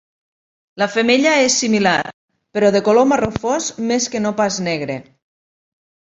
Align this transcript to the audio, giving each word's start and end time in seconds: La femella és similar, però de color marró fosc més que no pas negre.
La 0.81 0.85
femella 0.93 1.33
és 1.49 1.57
similar, 1.63 1.97
però 2.59 2.73
de 2.77 2.81
color 2.89 3.07
marró 3.11 3.31
fosc 3.45 3.83
més 3.93 4.09
que 4.17 4.23
no 4.27 4.35
pas 4.43 4.61
negre. 4.71 4.99